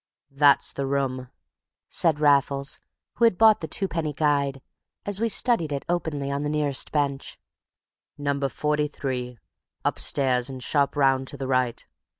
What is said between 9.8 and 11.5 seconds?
upstairs and sharp round to the